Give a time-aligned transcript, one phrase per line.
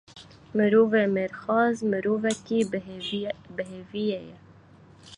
[0.57, 2.59] Mirovê mêrxas mirovekî
[3.53, 4.23] bêhêvî ye.